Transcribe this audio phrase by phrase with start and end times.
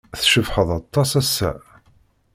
[0.19, 1.51] Tcebḥed aṭas ass-a.